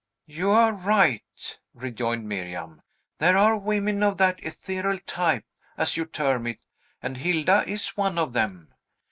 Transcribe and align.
"You 0.25 0.49
are 0.49 0.73
right," 0.73 1.59
rejoined 1.75 2.27
Miriam; 2.27 2.81
"there 3.19 3.37
are 3.37 3.55
women 3.55 4.01
of 4.01 4.17
that 4.17 4.43
ethereal 4.43 4.97
type, 5.05 5.45
as 5.77 5.95
you 5.95 6.05
term 6.07 6.47
it, 6.47 6.57
and 7.03 7.17
Hilda 7.17 7.63
is 7.67 7.89
one 7.89 8.17
of 8.17 8.33
them. 8.33 8.73